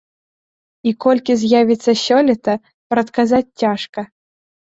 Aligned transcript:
І 0.91 0.93
колькі 1.05 1.33
з'явіцца 1.41 1.91
сёлета, 2.05 2.53
прадказаць 2.93 3.45
цяжка. 3.65 4.01